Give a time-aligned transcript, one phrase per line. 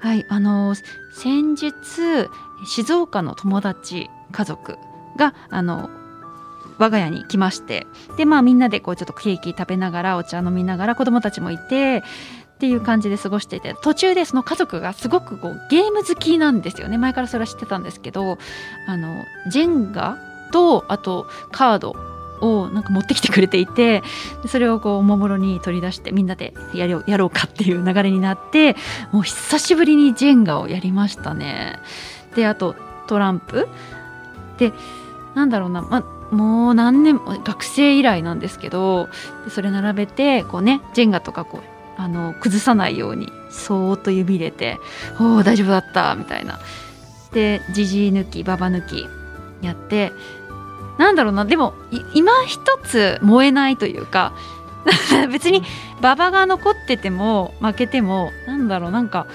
[0.00, 0.74] はいあの
[1.12, 1.72] 先日
[2.66, 4.76] 静岡の友達家族
[5.16, 5.90] があの
[6.78, 7.86] 我が家に来まして
[8.16, 12.02] でまあみんなでこうちょっとケーキ食べながらお茶飲みながら子供たちもいて
[12.54, 16.98] っていう感じで過ごしていて途中でその家族がすごくこうゲーム好きなんですよね。
[16.98, 18.38] 前からそれは知ってたんですけど
[18.86, 20.18] あのジェンガ
[20.52, 22.09] とあとカード
[22.40, 24.02] をなんか持ってきてくれていて
[24.46, 28.76] それをこうおもむろに取り出してみんなでやろうやろうかっていう流れになって
[29.12, 31.78] もう久しぶりにジェンガをやりましたね。
[32.34, 32.74] であと
[33.06, 33.68] トランプ
[34.58, 34.72] で
[35.34, 39.08] なんだろうな、まもう何年も学生以来なんですけど
[39.48, 44.78] それ並べてこうねジェンガとかこうあの崩さないようにそーっと指入れて
[45.20, 46.60] 「おお大丈夫だった」みたいな
[47.32, 49.06] でじじい抜きばば抜き
[49.60, 50.12] やって
[51.00, 51.46] なんだろうな。
[51.46, 51.72] でも
[52.12, 54.34] 今一つ燃えないというか
[55.32, 55.62] 別に
[56.00, 59.26] 馬場が残ってても負けてもなんだろうなんか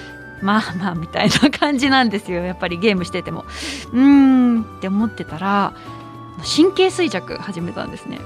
[0.43, 2.45] まあまあみたいな感じなんですよ。
[2.45, 3.45] やっぱりゲームしてても。
[3.93, 5.73] うーんって思ってたら
[6.37, 8.19] 神経衰弱始めたんですね。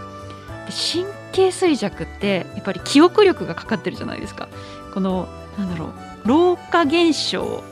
[0.67, 4.49] 神経衰弱ってやっぱり記憶力がかかってるじゃないですか。
[4.93, 7.63] このなんだろう老化現象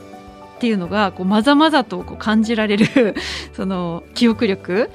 [0.56, 3.14] っていうのがこうまざまざとこう感じられる
[3.52, 4.90] その記憶力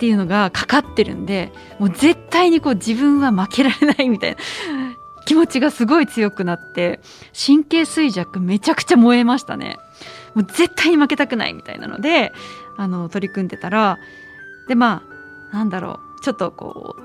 [0.00, 4.38] っていうのがかかってるんでもう絶対にこう自分は負けられないみたいな
[5.26, 7.00] 気持ちがすごい強くなって
[7.36, 9.76] 神経衰弱めちゃくちゃ燃えましたね。
[10.34, 12.32] もう絶対に負けたくないみたいなので
[12.78, 13.98] あの取り組んでたら
[14.68, 15.02] でま
[15.52, 17.02] あなんだろうちょっとこう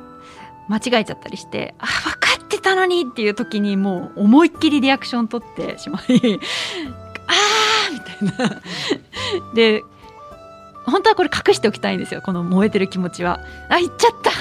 [0.72, 6.34] 間違えちゃったりしてあ分かってたのにっていう時にもう思いっきりリアクション取ってしまいあー
[8.22, 8.62] みたいな。
[9.54, 9.84] で
[10.86, 12.22] 本当はこれ隠しておきたいんですよ。
[12.22, 13.40] この燃えてる気持ちは。
[13.70, 14.30] あ言っちゃった！
[14.30, 14.34] っ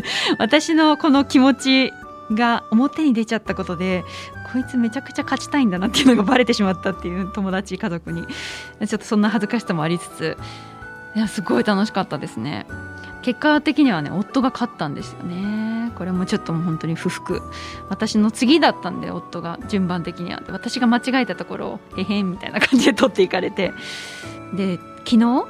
[0.00, 0.04] て。
[0.38, 1.92] 私のこの気持ち
[2.32, 4.04] が表に出ちゃったことで
[4.52, 8.26] こいつめちゃくちゃ勝ちたいんだなっていうのがバレてしまったっていう友達家族に。
[8.26, 10.36] ちょっとそんな恥ずかしさもありつつ。
[11.14, 12.66] いやすごい楽しかったですね。
[13.20, 15.92] 結果的にはね夫が勝ったんですよね。
[15.96, 17.42] これもちょっともう本当に不服。
[17.90, 20.42] 私の次だったんで夫が順番的には。
[20.48, 23.74] 私が間違えたところをへへんみたいな感じで取っていかれて。
[24.54, 25.44] で昨日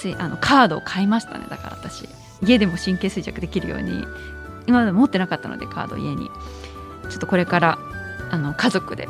[0.00, 1.46] ついあのカードを買いましたね。
[1.50, 2.08] だから私
[2.42, 4.04] 家でも神経衰弱できるように。
[4.66, 6.30] 今まで持ってなかったのでカード家に。
[7.10, 7.78] ちょっとこれから
[8.30, 9.08] あの家族で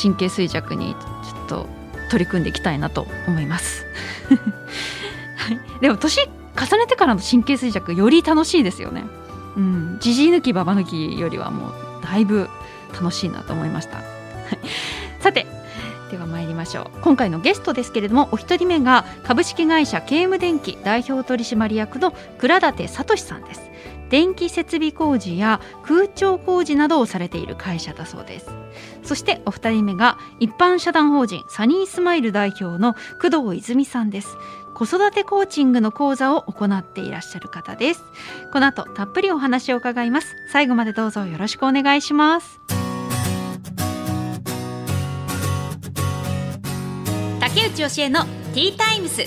[0.00, 1.66] 神経衰弱にちょっと
[2.10, 3.84] 取り組んでいきたいなと思います。
[4.28, 9.04] はい、でも年重ねてからの神経衰弱より楽しいですよね。
[9.56, 9.98] うん。
[10.00, 11.72] じじい抜きばば抜きよりはもう
[12.02, 12.48] だいぶ
[12.92, 14.02] 楽しいなと思いました。
[15.20, 15.46] さて
[16.08, 17.00] では参りましょう。
[17.02, 23.68] 今回のゲストですけれどもお一人目が株式会社ケーム電機代表取締役の倉舘聡さんです。
[24.08, 28.50] 電気設備工事や空調工事などをされている会社だそうです。
[29.02, 34.36] そしてお二人目が一般社団法人サニースマイル代表の工藤泉さんです。
[34.74, 38.04] 子育てコーチングの講座を行っていらっしゃる方です。
[38.52, 40.34] この後たっぷりお話を伺います。
[40.52, 42.77] 最後までどうぞよろしくお願いします。
[47.78, 49.22] 竹内義恵のティータイムス。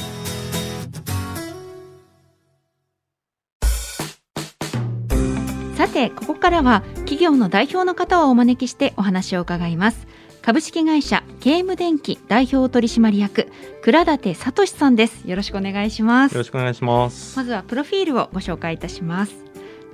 [5.78, 10.06] さてここからは企業の代表の方をお招きしてお話を伺います。
[10.42, 13.48] 株式会社ケーム電機代表取締役
[13.84, 15.30] 倉舘聡さんです。
[15.30, 16.34] よろしくお願いします。
[16.34, 17.38] よろしくお願いします。
[17.38, 19.34] まずはプロフィールをご紹介いたします。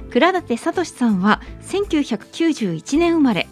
[0.10, 3.48] 倉舘聡さんは1991年生まれ。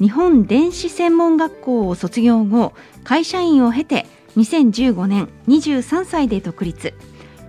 [0.00, 2.72] 日本電子専門学校を卒業後
[3.04, 4.06] 会社員を経て
[4.38, 6.94] 2015年23歳で独立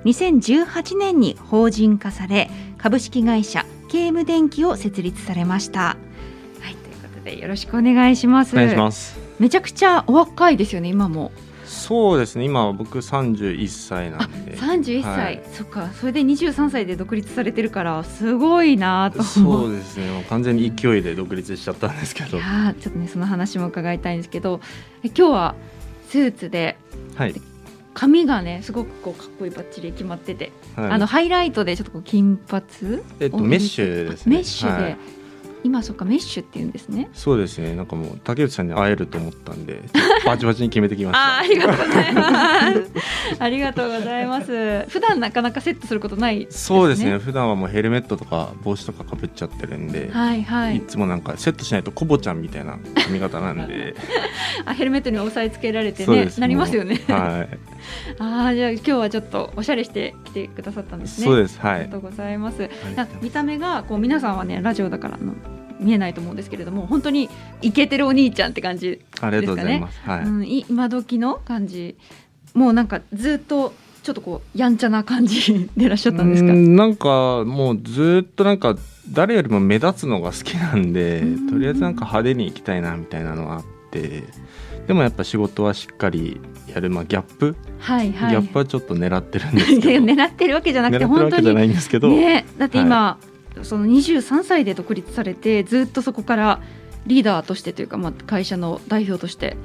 [0.06, 5.96] 2018年に法人化され株式会社ケーム電機を設立されました
[7.30, 8.56] でよろしくお願いします。
[8.56, 9.20] お願いします。
[9.40, 11.32] めちゃくちゃお若いですよね、今も。
[11.66, 12.46] そうですね。
[12.46, 14.58] 今は僕三十一歳なんで。
[14.58, 15.90] 三十一歳、はい、そっか。
[15.94, 20.10] それで二十三歳で独立されてるからすごいなとそうですね。
[20.12, 22.38] もう完全に勢いで独立しちゃったんですけど。
[22.38, 24.60] いやちょっとねその話も伺いたいんですけど、
[25.04, 25.56] 今日は
[26.10, 26.78] スーツで。
[27.16, 27.36] はい。
[27.94, 32.64] 髪がねすごくこうかっこいいバッチリ決まってて、はい、あのハイライトでちょっとこう金髪？
[33.20, 34.38] えっとメッシュですね。
[34.38, 34.98] メッシュで、はい
[35.64, 37.10] 今そっかメッシュって言うんですね。
[37.14, 37.76] そうですね。
[37.76, 39.82] なんかもう竹内さんに会えると思ったんで
[40.26, 41.20] バチバチに決めてきました。
[41.20, 42.32] あありがとうございま
[42.74, 42.92] す。
[43.40, 44.86] ありがとうございます。
[44.90, 47.18] 普段なかなかセットすることないね、そうですね。
[47.18, 53.96] 普段はもうヘルメットとか帽子とかかぶっちゃってるんで、はいはいいつもなんかセットしないとコボちゃんみたいな髪型なんで
[54.66, 57.58] あヘルメットに押さえつけられてねなりますよねはい
[58.20, 61.26] ああじゃあ今日はちょっとおしゃれして来てくださったんですね。
[61.26, 61.74] そうですはい。
[61.74, 62.70] ありがとうございます、
[63.22, 65.20] 見た目がこう皆さんはねラジオだから
[65.80, 67.30] 見えないと思うんですけれども本当に
[67.62, 70.00] イケてるお兄ちゃんって感じ、ありがとうございます。
[70.04, 71.96] はい、うん、い今時の感じ
[72.54, 76.52] もうなんかずっとちょっとこうやんちゃな感じでいらっしゃったんですか？
[76.52, 78.76] うんなんかもうずっとなんか
[79.12, 81.50] 誰よりも目立つのが好きなんでうん。
[81.50, 84.24] とりあえずなんか派手に行きたいなみたいなのがあって
[84.88, 86.40] でもやっぱ仕事はしっかり
[86.74, 88.32] やる、まあ、ギャップ、はいはい。
[88.32, 90.06] ギャップはちょっと狙ってるんですけど。
[90.06, 91.54] 狙ってるわけじゃなくて本当に。
[91.54, 92.46] ないんですけど、ね。
[92.58, 93.18] だって今、
[93.64, 96.62] その23歳で独立されてずっとそこから
[97.06, 99.58] リーダーとしてというか、まあ、会社の代表として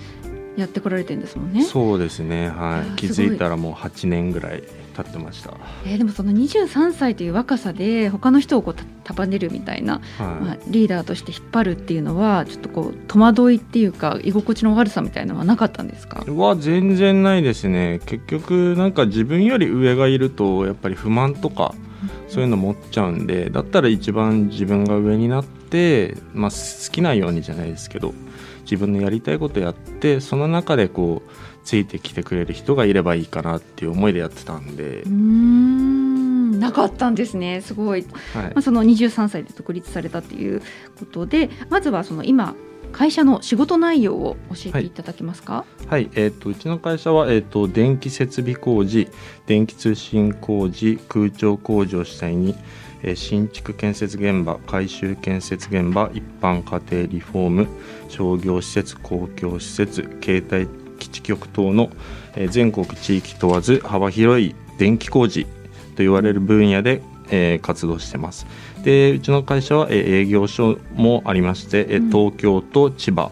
[0.56, 1.62] やってこられてるんですもんね。
[1.64, 2.48] そうですね。
[2.48, 2.86] はい。
[2.86, 4.62] いや気づいたらもう8年ぐらい
[4.94, 5.52] 経ってました、
[5.84, 10.26] えーでもその23歳という若さで他の人をこうた束ねるみたいな、はい。
[10.44, 16.24] まあ、リーダーとして引っ張るっていうのはちょっとこう戸惑いっていうか居心地の悪さみたいなのはなかったんですか？
[16.26, 18.00] は全然ないですね。
[18.06, 21.74] 結局なんか自分より上がいるとやっぱり不満とか
[22.28, 28.14] そういうの持っちゃうんでだったら一番自分が上になって、まあ、好きなようにじゃないですけど
[28.62, 31.30] 自分のやりたいことやってその中でこう
[31.64, 35.02] ついてきてくれる人がいればいいかなっていう思いでやってたんで。
[35.02, 36.60] うー、ん。
[36.60, 37.60] なかったんですね。
[37.60, 38.42] すごい、はい。
[38.44, 40.62] まあ、その23歳で独立されたっていう
[40.98, 42.54] ことでまずはその今
[42.92, 49.08] 会社の仕事内容を教えていただけますか、はい、えー、とうちの会社は、えー、と電気設備工事
[49.46, 52.54] 電気通信工事空調工事を主体に、
[53.02, 57.68] えー新築建設現場改修建設現場一般家庭リフォーム
[58.08, 61.90] 商業施設公共施設携帯基地局等の、
[62.36, 65.48] えー全国地域問わず幅広い電気工事と
[65.98, 68.46] 言われる分野で、えー活動してます。
[68.82, 73.30] でうちの会社は、えー営業所もありまして、え東京と千葉。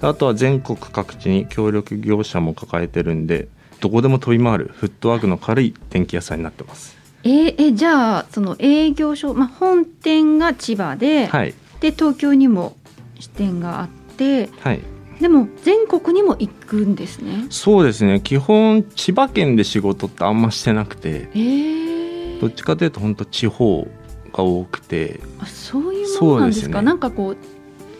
[0.00, 3.46] であとは全国各地に協力業者も抱えてるんで
[3.80, 6.96] どこでも飛び回るフットワークの軽い電気屋さんになってます。
[7.24, 11.54] えーえじゃあその営業所、まあ、本店が千葉で,、はい。
[11.80, 12.76] で東京にも
[13.20, 14.80] 支店があってはい
[15.22, 17.46] でも全国にも行くんですね。
[17.48, 18.20] そうですね。
[18.20, 22.40] 基本千葉県で仕事ってあんましてなくてえー。
[22.40, 23.88] どっちかというと本当地方
[24.32, 25.20] が多くて。
[25.38, 26.80] あそういうものなんですか？
[26.80, 26.86] ね。
[26.86, 27.36] なんかこう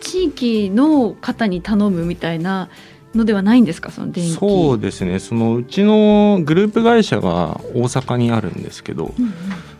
[0.01, 2.69] 地域の方に頼むみたいな
[3.15, 3.89] のではないんですか？
[3.89, 4.31] その電気。
[4.31, 5.19] そうですね。
[5.19, 9.33] そのうちのグループ会社が大阪にあるんですけどうんうん。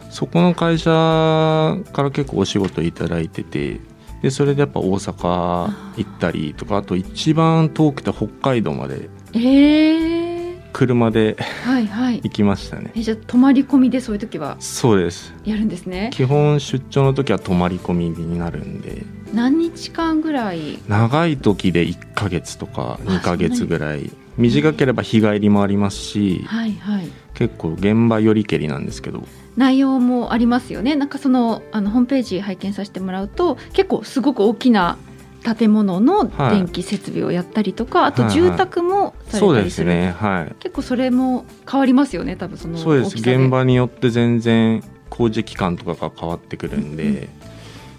[0.10, 3.80] そこの会社から結構お仕事いただいてて
[4.24, 11.36] でそれでやっぱ大阪行ったりとかあと一番遠くて北海道までえー、車で
[11.66, 12.22] はいはい。
[12.24, 12.92] 行きましたね。
[12.96, 15.34] えじゃあ泊まり込みでそういう時はそうです。
[15.44, 16.10] やるんですね。
[16.14, 19.04] 基本出張の時は泊まり込みになるんで。
[19.34, 20.78] 何日間ぐらい？
[20.88, 24.10] 長い時で1ヶ月とか2ヶ月ぐらい。
[24.38, 27.08] 短ければ日帰りもありますしはいはい。
[27.34, 30.96] 結構現場よりけりなんですけど内容もありますよね。
[30.96, 34.98] なんかそのあのホームページ拝見させてもらうと結構すごく大きな
[35.44, 36.56] 建物のはい。
[36.56, 38.52] 電気設備をやったりとか、あとはいはい。
[38.52, 40.12] 住宅もさそうですれたりする、ね。
[40.12, 40.56] はい。
[40.60, 43.18] 結構それも変わりますよね多分そのそうです。
[43.18, 47.28] 現場によって全然工事期間とかが変わってくるんで、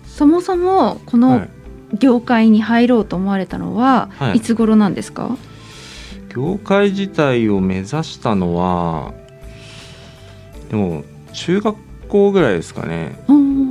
[0.06, 1.48] そもそもこはのい。
[1.98, 4.38] 業界に入ろうと思われたのは、はい。
[4.38, 5.36] い、つ頃なんですか、
[6.34, 9.12] 業界自体を目指したのは
[10.70, 11.04] でも
[11.34, 11.76] 中学
[12.08, 13.18] 校ぐらいですかね。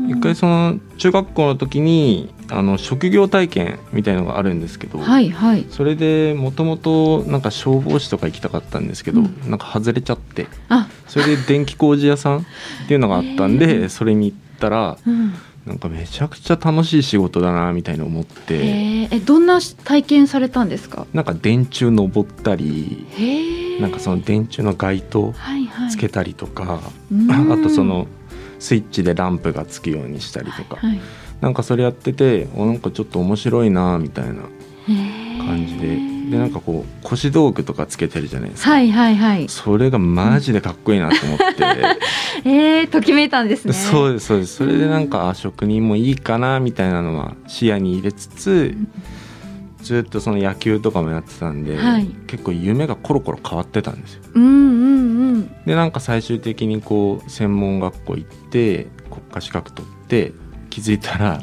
[0.10, 5.66] 一回その中学校の時にあの職業体験みたいのがあるんですけど、はいはい。
[5.70, 9.50] それでもともとなんか消防士とか行きたかったんですけど、うん。
[9.50, 12.44] なんか外れちゃってあ、それで電気工事屋さんっ
[12.88, 13.90] ていうのがあったんへで ー。
[13.90, 15.34] それに行ったらうん、
[15.66, 19.08] なんかめちゃくちゃ楽しい仕事だなみたいに思って。
[19.12, 21.08] えどんな体験されたんですか？
[21.14, 23.08] なんか電柱登ったり
[23.80, 25.90] なんかその電柱の街灯はいはい。
[25.92, 27.32] つけたりとか、うん。
[27.32, 28.08] あとその
[28.60, 31.00] スイッチでランプがつくようにしたりとか、はい
[31.42, 34.44] なんかそれやってておなんかちょっと面白いなみたいな
[35.46, 35.98] 感じで
[36.30, 39.50] でなんかこう腰道具とかつけてるじゃないですか、はいはいはい。
[39.50, 41.46] それがマジでかっこいいなと思って、
[42.50, 43.74] えー、ときめいたんですね。
[43.74, 44.56] そうですそうです。
[44.56, 48.76] それでなんかあ職人もいいかなみたいなのは視野に入れつつ
[49.82, 52.06] ずっとその野球とかもやってたんで、はい。
[52.28, 54.24] 結構夢がコロコロ変わってたんですよ。
[54.34, 55.50] うんうんうん。
[55.66, 60.32] でなんか最終的にこう専門学校行って国家資格取って
[60.70, 61.42] 気づいたら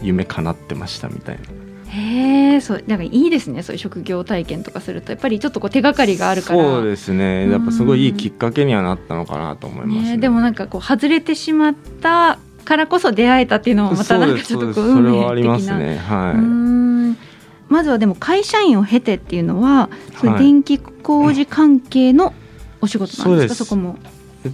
[0.00, 1.61] 夢叶ってましたみたいな。
[1.94, 6.62] へえそうなんかいいですねそういう職業体験とかするとやっぱりちょっとこう手がかりがあるから。
[6.62, 7.50] そうですね。
[7.50, 10.10] やっぱすごいいいきっかけにはなったのかなと思います、ね。
[10.12, 15.58] ね、でもなんかこう外れてしまったからこそ出会えたっていうのもまたなんかちょっとこう運命的な。
[15.58, 17.72] そね、はい。
[17.72, 22.32] まずはでも会社員を経てっていうのは、はい、電気工事関係の
[22.80, 23.64] お仕事なんですか？
[23.64, 23.98] そこも。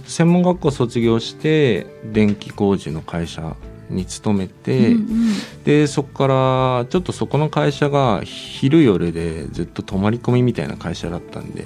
[0.05, 3.55] 専門学校卒業して電気工事の会社
[3.89, 11.65] に勤めて、うんうん、でそこからちょっとそこの会社が昼夜でずっと泊まり込みみたいな会社だったんで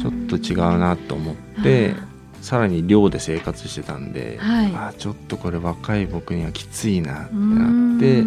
[0.00, 1.94] ちょっと違うなと思って
[2.40, 8.24] さらに寮で生活してたんで、はい、あちょっとこれ若い僕にはきついなってなって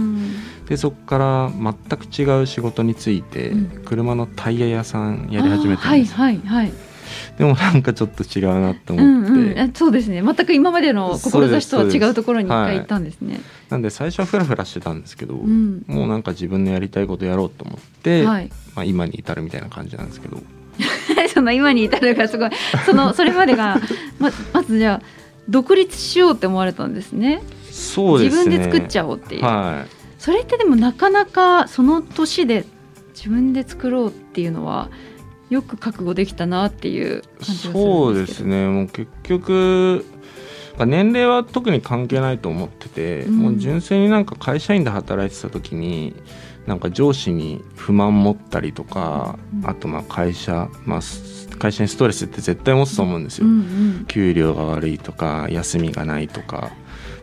[0.70, 6.14] でそこから全く違う仕事について、うん、車のタイヤ屋さんやり始めたんです。
[6.14, 6.93] はいはいはい
[7.38, 10.22] でもなんかちょっと違うなと思って、うんうん、そうですね。
[10.22, 20.42] 全く今までの志とは違うところに一回行ったんですね、はい、なんで最初はフラフラしてたんですけど、うん、もうなんか自分のやりたいことやろうと思って、はい、まあ、今に至るみたいな感じなんですけど。
[21.34, 22.50] その今に至るがすごい。
[22.86, 23.80] そのそれまでが
[24.20, 25.06] ままずじゃあ
[25.50, 27.42] 独立しようって思われたんですね。
[27.70, 28.44] そうですね。
[28.44, 29.90] 自分で作っちゃおうっていう、はい、
[30.20, 32.66] それってでもなかなかその年で
[33.14, 34.90] 自分で作ろうっていうのは
[35.54, 38.68] よく覚悟できたなっていう感じがそうですね。
[38.68, 40.06] もう結局
[40.80, 46.16] 年齢は特に関係ないと思ってて、うん、もう純粋になんか会社員で働いてた時に
[46.66, 51.00] なんか上司に不満持ったりとか、うん、あとまあ会社、まあ、
[51.60, 53.56] 会社にストレスって絶対持つと思うんですよ、うんう
[54.02, 56.72] ん、給料が悪いとか休みがないとか。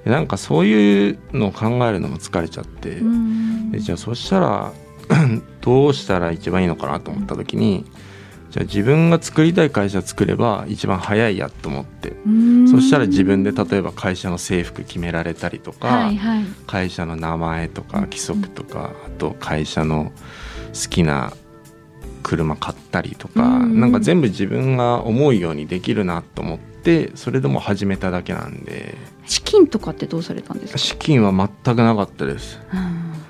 [0.05, 4.73] なんかそういうのを考えるのも疲れちゃって、うん、でじゃあそしたら
[5.61, 7.85] どうしたら一番いいのかなと思った時に、
[8.51, 12.13] じゃあ自分が作りたい会社作れば一番早いやと思って。
[12.71, 20.13] そしたら自分で例えば会社の制服決められたりとか、はいはい、会社の名前とか規則とか、あと会社の
[20.73, 21.33] 好きな
[22.23, 23.81] 車買ったりとか、ん。
[23.81, 28.97] なんか全部自分が思うようにできるなと思ってそれでも始めただけなんで。
[29.27, 30.79] 資金とかってどうされたんですか？
[30.79, 32.59] 資金は全くなかったです、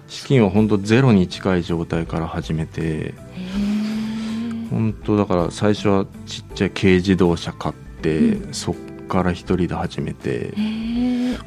[0.08, 3.14] 資金は本当ゼロに近い状態から始めて
[4.70, 8.74] 本当だから最初はちっちゃい軽自動車買って、うん、そっ
[9.08, 10.54] から一人で始めて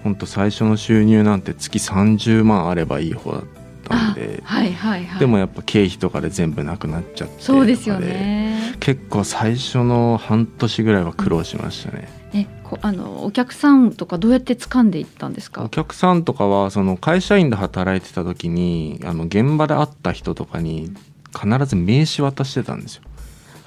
[0.04, 3.42] 本当最初の収入なんて月30万あればいい方だっ
[3.86, 8.76] たんで、はいはいはい、でもやっぱ経費とかで全部なくなっちゃってそうですよね。
[8.80, 12.10] 結構最初の半年ぐらいは苦労しましたね。
[12.34, 12.48] え
[12.82, 15.64] あのお客さんとかどうやって掴んでいったんですか？
[15.64, 20.92] お客さんとかはその会社員で働いてた時にあの現場で会った人とかに
[21.32, 23.04] 必ず名刺渡してたんですよ。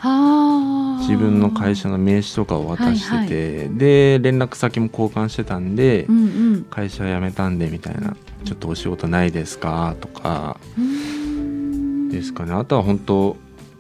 [0.02, 3.26] 自分の会社の名刺とかを渡してて、はい
[3.68, 6.22] はい、で連絡先も交換してたんで、うんう
[6.58, 10.58] ん、会社辞めたんでみたいな「ちょっとお仕事ないですか?」とか
[12.10, 12.52] ですかね。
[12.52, 13.36] あとは本当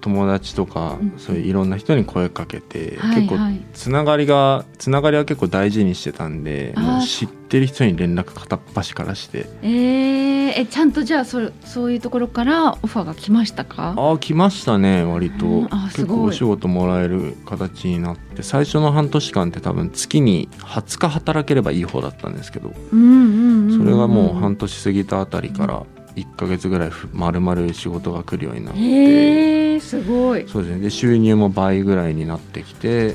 [0.06, 3.36] 友達とか、そういういろんな人に声かけて、結構
[3.74, 9.48] つながりがつながりは結構大事にしてたんでもう知ってる人に連絡片っ端からして。
[9.62, 13.94] えー、えちゃんとじゃあそそういうところからオファーが来ましたか？
[13.96, 15.62] あ来ましたね割と。
[15.86, 18.44] 結構お仕事もらえる形になって。
[18.44, 25.82] 最初の半年間って多分月に20日働ければいい方だったんですけど、それがもう半年過ぎたあたりから、
[26.16, 28.80] 1か月ぐらいまるまる仕事が来るようになって。
[28.80, 30.46] へすごい。
[30.48, 30.80] そうですね。
[30.80, 33.14] で収入も倍ぐらいになってきて。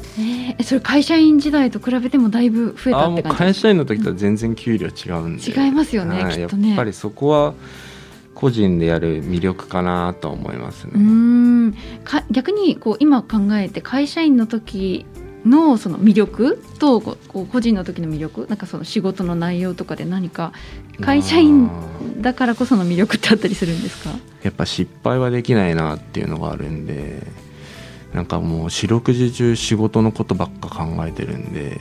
[0.60, 6.70] えそれ会社員時代と比べてもだいぶ増えたって感じ会社員の時とは全然給料違うんで、違いますよね、はい、きっとね。
[6.70, 7.56] やっぱりそこは
[8.36, 10.94] 個人でやる魅力かなと思いますね。
[10.96, 11.76] うん。
[12.04, 15.06] か逆にこう今考えて会社員の時
[15.46, 20.54] のその魅力とこう個人の時の魅力なんかその仕事の内容とかで何か
[21.00, 21.70] 会社員
[22.22, 24.12] だからこその魅力ってあったりするんですか？
[24.44, 27.22] やっぱ失敗はできないなっていうのがあるんで
[28.14, 31.80] なんかもう四六時中仕事のことばっか考えてるんで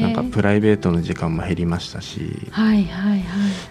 [0.00, 3.22] なんかプライベートの時間も減りましたし、はいはいはい、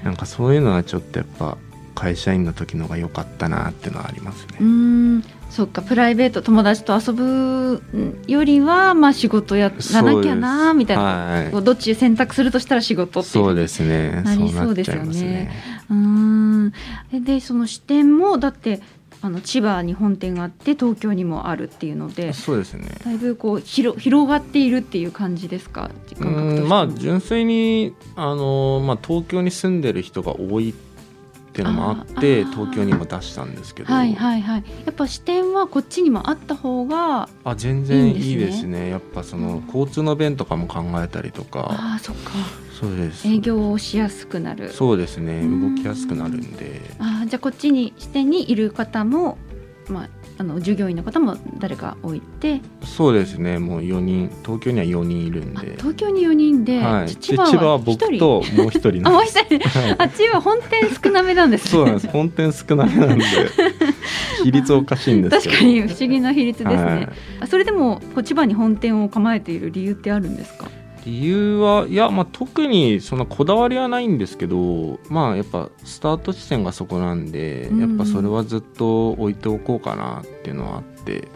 [0.03, 1.57] なんかそういうのはちょっとやっぱ
[2.01, 4.57] 会社員の時のが良かったなっていうのはありますね。
[4.59, 5.23] うん。
[5.51, 7.83] そっかプライベート友達と遊ぶ
[8.25, 14.23] よりは、まあ、仕事やらなきゃなみたいな、はい、どっち選択するとしたら仕事ってそうですね。
[14.23, 15.51] なりそうですよね。
[15.91, 16.73] うん。
[17.23, 18.81] でその視点もだって
[19.21, 22.87] あの千葉に本店があって東京にもあるっていうのでそうですね。
[23.05, 25.91] だいぶこう広広がっているっていう感じですか？
[26.67, 30.90] まあ純粋にあの、まあ、東京に住んでる人が多いって
[31.51, 33.93] っていうのもあって東京にも出したんですけど。
[33.93, 34.63] はいはいはい。
[34.85, 38.89] やっぱ視点はこっちにもあった方があ全然いいですね。
[38.89, 41.67] やっぱその交通の便とかも考えたりとか。
[41.71, 42.31] あそっか。
[42.79, 43.27] そうです。
[43.27, 44.71] 営業をしやすくなる。
[44.71, 45.41] そうですね。
[45.41, 45.75] うん。
[45.75, 46.81] 動きやすくなるんで。
[46.99, 49.37] あーじゃあこっちに支店にいる方も、
[49.89, 50.09] まあ、
[50.41, 52.61] あの従業員の方も誰か置いて？
[52.83, 53.59] そうですね。
[53.59, 54.31] もう4人。
[54.43, 59.39] 東京には4人いるんあで東京に4人で、はい、で千葉はは1人僕ともう一人あもうなんです。
[59.39, 59.69] 一人。
[59.79, 59.95] はい。
[59.99, 61.71] あ千葉本店少なめなんですね。
[61.71, 62.07] そうなんです。
[62.07, 63.25] 本店少なめなんで。
[64.43, 67.09] 比率おかしいんです確かに不思議な比率ですね、はい。
[67.41, 70.65] あそれでも千葉に本店を構えている理由ってあるんですか？
[71.05, 77.79] 理由はいや、まあ、特にそんなこだわりはないんですけどまあやっぱスタート地点がそこなんで、うん。
[77.79, 81.27] やっぱそれはずっと置いておこうかなっていうのはあって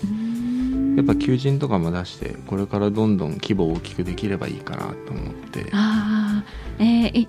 [0.96, 5.68] やっぱ求人とかも出してこれからどんどん規模を大きくできればいいかなと思って。
[5.72, 7.28] ああ、えーえ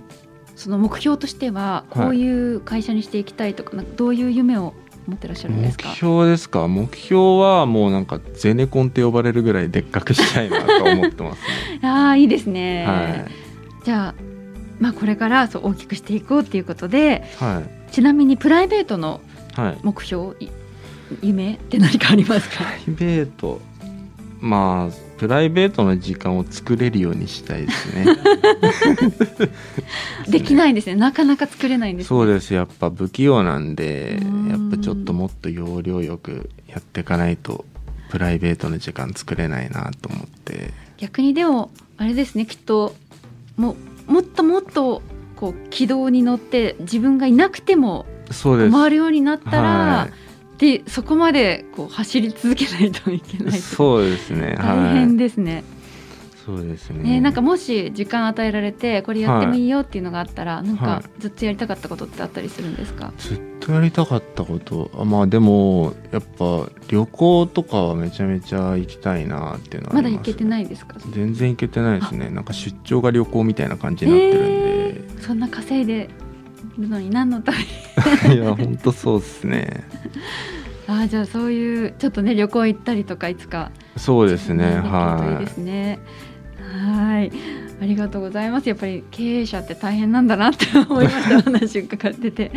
[0.57, 4.73] その目標としてはこういう会社にしていきたいとか,、なんかどういう夢を
[5.07, 5.91] 持ってらっしゃるんで目すか？
[5.95, 6.67] 標ですか？
[6.69, 11.81] 目標はもうなんかゼネコンって呼ばれるぐらいでっかくしたいなと思ってますね。
[11.89, 13.85] ああいいですね、はい。
[13.85, 14.15] じゃあ
[14.81, 17.93] まあこれからそう大きくしていこうっていうことではい。
[17.93, 19.21] ちなみにプライベートの
[19.55, 19.79] はい。
[19.83, 20.49] 目標い
[21.23, 22.57] 夢って何かありますか？
[22.57, 23.61] プライベート。
[24.41, 28.07] まあプライベートの時間を作れるようにしたいですね。
[30.29, 30.95] できないんですね。
[30.95, 32.53] なかなか作れないんです、ね、そうです。
[32.55, 34.49] やっぱ不器用なんでうん。
[34.49, 37.65] やっぱちょっともっと要領よくやっていかないと
[38.11, 40.73] プライベートの時間作れないなと思って。
[40.99, 42.95] 逆にでもあれですねきっと
[43.57, 43.77] も
[44.09, 45.03] うもっともっと
[45.37, 48.07] こう軌道に乗って自分がいなくても
[48.73, 50.09] 回るようになったら、は
[50.59, 55.65] でそこまでこう走り続けないといけないそうですね大変はいですね。
[56.47, 57.03] そうですね。
[57.03, 63.13] ねなんかもし時間与えられてこれやってもいいよっていうのがあったら、なんかはずっとやりたかったことってあったりするんですか？
[63.19, 70.03] ずっとやりたかったことあまあでもやっぱ旅行とかはめちゃめちゃ行きたいなっていうのはあります。
[70.03, 70.99] まだ行けてないですか？
[71.11, 72.31] 全然行けてないですね。
[72.31, 76.09] なんか出張が旅行みたいな感じになってるんで、えーそんな稼いで
[76.79, 77.59] るのに何のため
[78.35, 79.85] にいや本当そうですね
[80.89, 85.99] あーじゃあそういうちょっとね旅行行ったりとかいつかそうですねできるといいはですね。
[86.61, 87.33] はい。
[87.81, 88.69] ありがとうございます。
[88.69, 91.39] やっぱり経営者って大変なんだなって思いました。
[91.39, 92.53] お話伺ってて。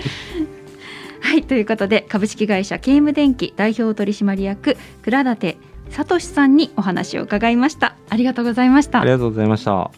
[1.22, 1.44] はい。
[1.44, 5.58] ということで、株式会社 KM 電機代表取締役倉舘
[5.90, 7.96] 聡さんにお話を伺いました。
[8.10, 9.12] ありがとうございましたいあり。
[9.12, 9.92] がとうございました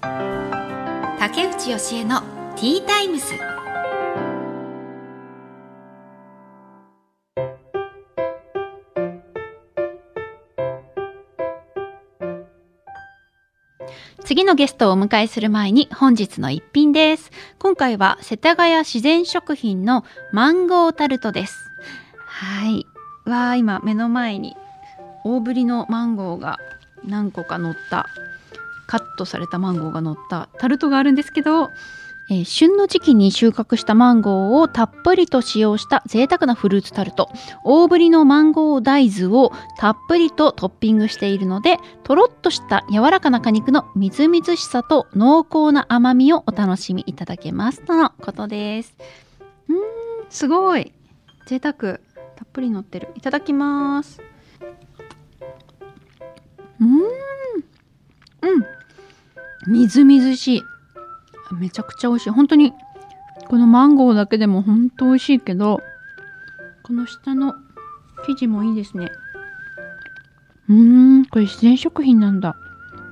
[1.19, 2.21] 竹内義恵の
[2.55, 3.50] ティータイムス。
[14.31, 17.31] 次のゲストをお迎えする前に本日の一品です。
[17.59, 21.69] 今回は世田谷自然食品のマンゴータルトです。
[22.27, 22.85] はい。
[23.29, 24.55] わあ、今目の前に
[25.25, 26.59] 大ぶりのマンゴーが
[27.03, 28.07] 何個か乗った
[28.87, 31.69] カットされたマンゴーが乗ったタルトがあるんですけど、
[32.31, 37.29] えー旬の時期に収穫したマンゴーをたっぷりと使用した贅沢なフルーツタルト
[37.65, 47.81] 大ぶりのマンゴー大豆をたっぷりとトッピングしているのでとろっとした柔らかな果肉のみずみずしさと濃厚な甘みをお楽しみいただけます。
[47.81, 48.95] とのことです
[49.67, 49.79] うーん
[50.29, 50.93] すごい。
[51.47, 51.73] 贅沢。
[51.73, 51.89] た
[52.45, 53.09] っぷり乗ってる。
[53.15, 54.21] いただきます。
[56.79, 56.89] うーん。
[56.89, 56.93] う
[59.69, 59.71] ん。
[59.73, 60.61] みずみずしい
[61.55, 62.29] めちゃくちゃ美味しい。
[62.29, 62.73] 本当に
[63.47, 65.81] このマンゴーだけでも本当美味しいけど
[66.83, 67.55] この下の
[68.25, 69.11] 生地もいいですね。
[70.69, 70.75] うー
[71.19, 72.55] んこれ自然食品なんだ。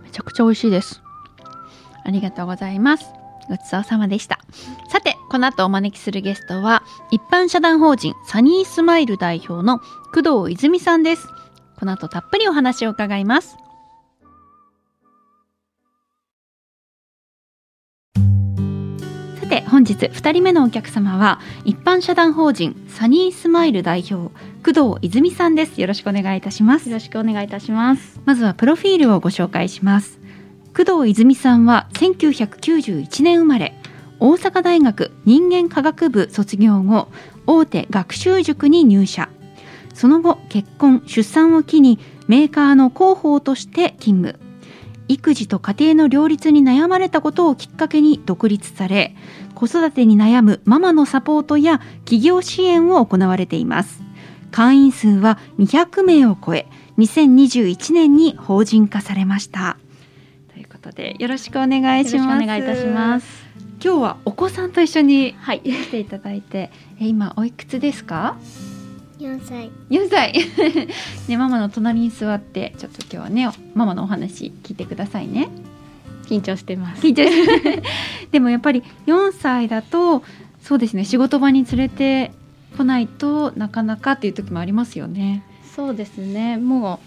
[0.04, 1.02] めちゃくちゃ美味しいです。
[2.04, 3.06] ありがとうございます。
[3.50, 4.40] ごちそうさまでした。
[4.90, 9.80] さてこの後お招きするゲストは一般社団法人サニースマイル代表の
[10.14, 11.28] 工藤泉さんです。
[11.80, 13.58] この後たっぷりお話を伺います。
[20.00, 24.34] て本日2人目のお客様は一般社団法人サニースマイル代表
[24.64, 25.82] 工藤泉さんです。
[25.82, 26.90] よろしくお願いいたします。
[26.90, 28.20] よろしくお願いいたします。
[28.26, 30.20] まずはプロフィールをご紹介します。
[30.76, 33.76] 工藤泉さんは1991年生まれ
[34.20, 37.10] 大阪大学人間科学部卒業後
[37.46, 39.30] 大手学習塾に入社。
[39.94, 44.40] その後結婚出産を機にメーカーの広報として勤務
[45.10, 49.16] 育児と家庭の両立に悩まれたことをきっかけに独立され
[49.56, 54.02] 子育てに悩むママのサポートや企業支援を行われています
[54.52, 56.68] 会員数は200名を超え
[56.98, 59.78] 2021年に法人化されました
[60.54, 63.50] ということでよろしくお願いしよろますしくお願いいたします。
[63.82, 65.62] 今日はお子さんと一緒にはい。
[65.62, 66.70] 来ていただいて
[67.00, 68.38] え今おいくつですか？
[69.20, 69.70] 4歳。
[69.90, 70.34] 4歳。
[71.28, 75.50] ねママの隣に座ってちょっと今日はねママのお話聞いてくださいね。
[76.26, 77.06] 緊張してます。
[77.06, 77.84] 緊張して
[78.32, 80.24] でもやっぱり4歳だと
[80.62, 82.32] そうですね仕事場に連れて
[82.78, 85.44] こないとなかなかっていう時もありますよね。
[85.76, 86.58] そうですね。
[86.58, 87.00] も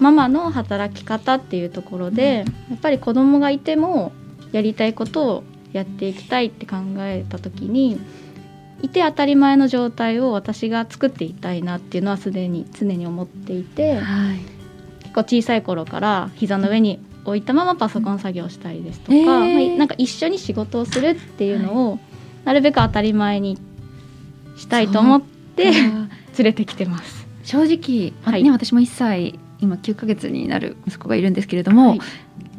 [0.00, 4.12] うママの働き方っていうところで、やっぱり子供がいても
[4.52, 7.98] やりたいことをやっていきたいって考えた時に
[8.82, 14.38] いて当たり前の状態を私が作っていきたいなっていうのはすでに常に思っていて、はい、
[15.00, 19.26] 結構小さい頃から膝の上に置いたままパソコン作業したりですとか、えー。
[19.26, 21.98] まあなんか一緒に仕事をするっていうのを
[22.44, 23.58] なるべく当たり前に
[24.56, 27.26] したいと思って連れてきてます。
[27.42, 28.42] 正直、あはい。
[28.42, 32.00] ね、私も1歳今9ヶ月になる息子がいるんですけれども、はい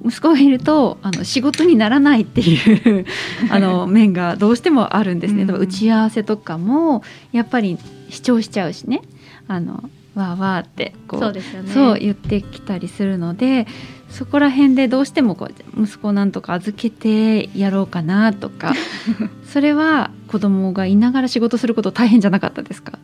[0.06, 3.06] 息子がいるとあの仕事にならないっていう
[3.50, 5.44] あの面がどうしてもあるんですね。
[5.44, 7.78] うん打ち合わせとかもやっぱり
[8.10, 9.02] 主張しちゃうしね
[9.48, 11.42] あのわーわーってこうそうね。
[11.74, 13.68] そう言ってきたりするので
[14.10, 18.74] そこら辺でどうしてもこう息子をなんとか預けてやろうかなとか
[19.46, 22.98] それは子供がいながら仕事すること大変じゃなかったですか？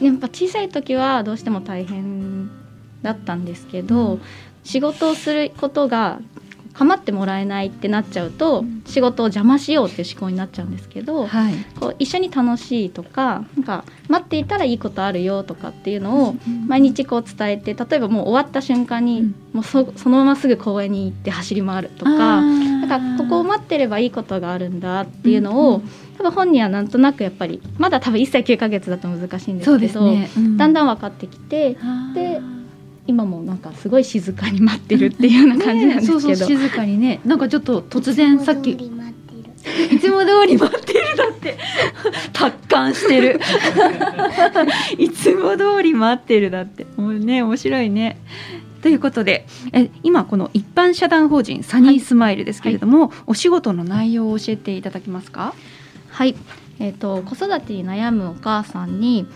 [0.00, 2.48] やっぱ小さい時はどうしても大変
[3.02, 4.18] だったんですけど、
[4.64, 6.20] 仕事をすることが
[6.74, 8.82] 構ってもらえないってなっちゃうと、うん。
[8.84, 11.54] 仕事を邪魔しようっていう思考になっちゃうんですけど、はい。
[11.78, 16.34] こう一緒に楽しいとかなんか待っていたらいいことあるよとかっていうのを
[16.66, 19.34] 毎日こう伝えて例えばもう終わった瞬間に、うん。
[19.52, 22.42] もうそそのまますぐ公園に行って走り回るとか。
[22.84, 25.82] なんかここを待ってればいいことがあるんだっていうのを、
[26.18, 30.70] 多分本人はなんとなくやっぱりまだ多分1歳9ヶ月だと難しいんですけど、ですね、だん。
[30.70, 31.78] んだん分かってきて
[32.14, 32.40] でで
[33.06, 37.20] 今もなんかすごい静かに待ってるっていうような感じなんですけど、そうそう静かにね。
[37.24, 38.70] なんかちょっと突然さっき。
[39.90, 41.56] いつも通り待ってるだって。
[42.32, 43.40] 達観してる。
[44.98, 46.86] いつも通り待ってるだって。
[46.96, 48.18] もうね面白いね。
[48.82, 55.54] ということでえ今この一般社団法人サニースマイルですけれども、お仕事の内容を教えていただけますか？
[56.10, 56.36] はい、
[56.78, 59.26] えー、と子育てに悩むお母さんに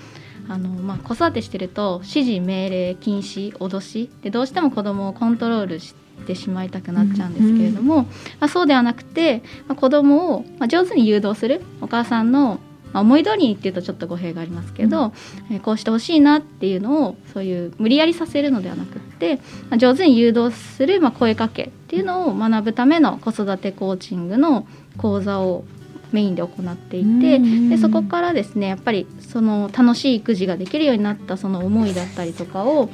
[0.48, 5.94] あの、まあ、子育てしてると指示命令禁止脅しでどうしても子供をコントロールし
[6.26, 8.08] てしまいたくなっちゃうんですけれども、ま
[8.40, 12.58] あ、そうではなくて、まあ、子供を、まあ、上手に誘導するお母さんの、
[12.92, 15.12] まあ、思い通りにっていうとちょっと語弊がありますけど、
[15.50, 19.36] えーこうしてほしいなっていうのをそういう無理やりさせるのではなくって、
[19.68, 25.64] まあ、上手に誘導する、まあ、声かけっていうのを学ぶための子育てコーチングの講座を
[26.12, 32.90] メインで行っていて、でそこからですねやっぱりその楽しい育児ができるようになったその思いだったりとかを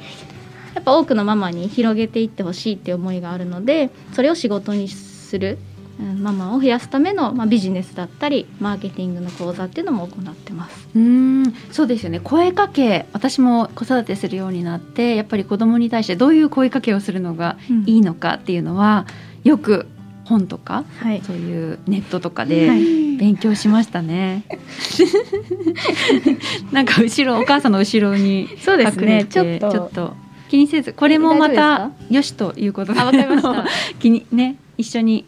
[0.73, 5.75] やっぱ多くのママに広げていってほしいっていう思いがあるのでそれを仕事にする、うん
[6.21, 10.89] ママを増やすための、まあ、ビジネスだったりマーケティングの講座っていうのも行ってます。
[10.93, 11.01] うー
[11.47, 11.53] ん。
[11.71, 12.19] そうですよね。
[12.19, 19.07] 声かけ私も子育てするようになってやっぱり子供に対してどういう声かけをするのがいいのかっていうのは
[19.45, 19.87] よく
[20.25, 23.05] 本とかはい、そういうネットとかはでい。
[23.17, 24.43] 勉強しましたね。
[26.71, 29.25] なんか後ろお母さんの後ろにそうですね。
[29.25, 30.13] てちょっと。
[30.49, 32.99] 気にせずこれもまた夫よしということで。
[32.99, 33.65] あわかりました。
[33.99, 35.25] 気にね一緒に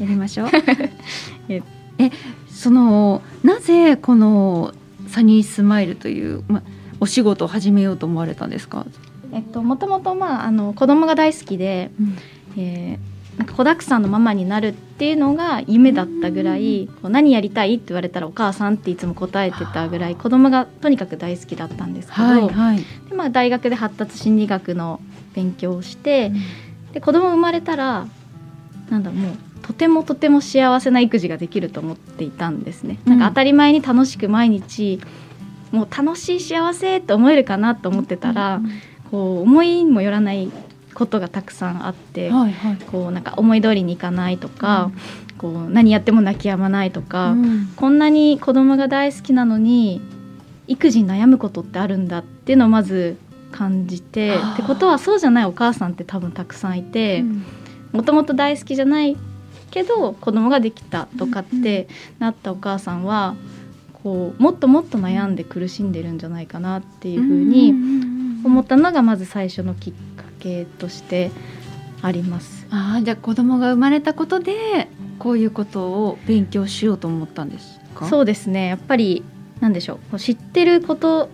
[0.00, 0.48] やりましょう。
[1.48, 1.62] え
[1.98, 2.10] え
[2.48, 4.72] そのなぜこの
[5.08, 6.62] サニースマイルという、ま、
[7.00, 8.86] お仕事を始めようと思われたんですか、
[9.32, 11.90] えっともともとまああの子供が大好きで、
[12.56, 13.05] えー
[13.36, 25.00] なんか子だくさんのママになるっていうのが夢だったぐらいこう何やりたいって言われたらお母さんっていつも答えてたぐらい子供がとにかく大好きだったんですけど、はいはい、でまあ、大学で発達心理学の
[25.34, 26.32] 勉強をして
[26.92, 28.06] で子供生まれたら
[28.88, 33.00] なんだもうとてもとても幸せな育児ができると思っていたんですね。
[33.04, 35.00] なんか当たり前に楽しく毎日
[35.72, 38.60] もう楽しい幸せって思えるかなと思ってたら、
[39.10, 40.50] こう思いもよらない
[40.96, 42.76] ことがたくさんあって、はいはい。
[42.90, 44.90] こうなんか思い通りにいかないとか、
[45.36, 47.66] こう何やっても泣き止まないとか、うん。
[47.76, 50.00] こんなに子供が大好きなのに
[50.66, 53.18] 育児に悩むことってあるんだっていうのをまず
[53.52, 57.24] 感じてってことはそうじゃないお母さんって多分たくさんいて
[57.92, 59.16] もともと大好きじゃない
[59.70, 63.36] けど子供ができたとかってなったお母さんは
[64.02, 67.74] こうもっともっと悩んで苦しんでるんじゃないかなっていうふうに
[68.44, 69.92] 思ったのがまず最初のきっ
[70.36, 71.30] かけとして
[72.02, 72.66] あります。
[72.70, 78.08] ああじゃあ子供が生まれたことでこういうことを勉強しようと思ったんですか？
[78.08, 78.66] そうですね。
[78.68, 79.24] やっぱり
[79.60, 80.18] なんでしょう。
[80.18, 81.28] 知ってること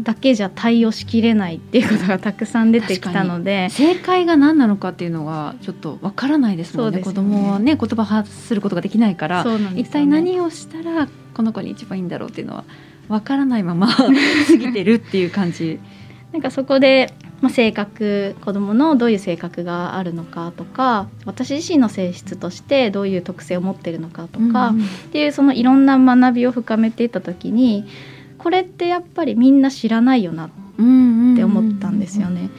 [0.00, 3.68] だけじゃ対応しきれないっていうことがたくさん出てきたので。
[3.70, 6.98] 正解が何なのかっていうのがちょっとわからないですもんね。
[6.98, 7.02] ね。
[7.12, 9.72] 供はね言葉発することができないから、ね。
[9.74, 12.64] 一体何をしたらこの子に一番いいんだろうっていうのは
[13.08, 14.10] わからないまま 過
[14.56, 15.78] ぎてるっていう感じ。
[16.32, 27.86] なんかそこでまあ、性格子どものどういう性格があるのかとか私自身の性質としてどういう特性を持ってるのかとか、うんっていうそのいろんな学びを深めていった時に
[28.38, 32.50] これってやっぱりみんな知らないよなっうんて思ったんですよね。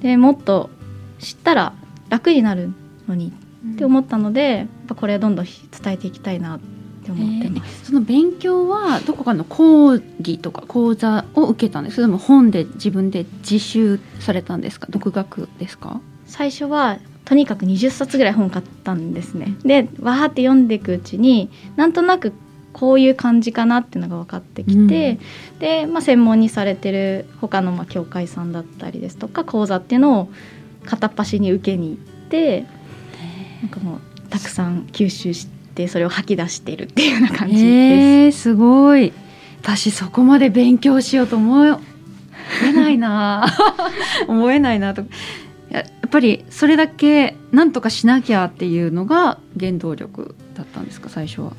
[0.00, 0.70] でもっと
[1.18, 1.72] 知ったら
[2.08, 2.72] 楽になる
[3.08, 3.32] のに
[3.74, 6.75] って思ったのでやっぱこれはどんどん伝えていきたいなって
[7.10, 7.86] 思ってます。
[7.86, 14.86] その勉強はどこかの講義とか講座を受けたんですそれとも本で自分で自習されたんですか？
[14.90, 16.00] 独学ですか？
[16.26, 19.54] 最初はとにかく20冊ぐらい本買ったんですね。
[19.64, 22.32] でわーって読んでいくうちになんとなく
[22.72, 25.18] こういう感じかなっていうのが分かってきて、
[25.58, 30.28] で、まあ、専門にされてる他のまあ教会さんだったりですとか講座っていうのを
[30.84, 31.96] 片っ端に受けに行っ
[32.28, 32.66] て
[33.62, 35.55] なんかもうたくさん吸収して
[35.88, 37.64] それを吐き出してるっていうような感じです。
[37.64, 39.12] へえすごい。
[39.62, 43.46] 私そこまで勉強しようと思えないな。
[44.28, 45.02] 思えないなと。
[45.70, 51.52] ややっぱりそれだけなんとかしなきゃっていうのが原動力だったんですか最初は。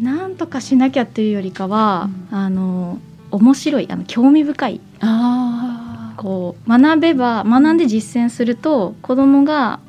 [0.00, 2.98] なんとかしなきゃっていうよりかは、あの
[3.30, 4.80] 面白いあの興味深い。
[5.00, 9.80] あこう学べば学んで実践すると子どもが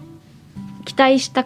[0.86, 1.46] 期待した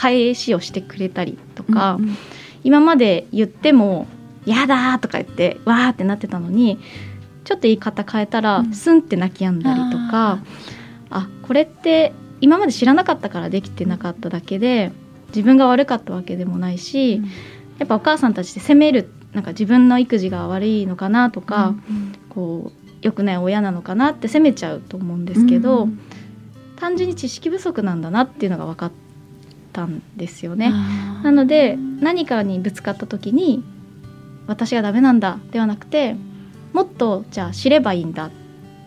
[0.00, 2.16] 返しをしてくれたりとか、うんうん。
[2.64, 4.06] 今まで言っても
[4.46, 6.78] 「やだ!」とか言ってわーってなってたのに
[7.44, 8.72] ちょっと言い方変えたら、うん。
[8.72, 10.38] スンって泣き止んだりとか
[11.10, 14.92] あこれって今まで知らなかったからできてなかっただけで
[15.28, 17.24] 自分が悪かったわけでもないし、うん。
[17.78, 25.98] やっぱお母さんたちって責めるなんか自分の育児が悪いのかなとか、うんこう良くない親なのかなって責めちゃうと思うんですけど、うん。
[26.76, 28.92] 単純に知識不足なんだなっていうのが分かっ
[29.72, 30.72] たんですよね。
[31.22, 33.62] なので何かにぶつかった時に
[34.46, 36.16] 私がダメなんだではなくて
[36.72, 38.30] もっとじゃあ知ればいいんだっ